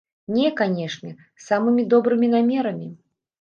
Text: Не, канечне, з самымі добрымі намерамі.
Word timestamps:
Не, 0.35 0.45
канечне, 0.61 1.11
з 1.41 1.45
самымі 1.49 1.85
добрымі 1.93 2.31
намерамі. 2.35 2.89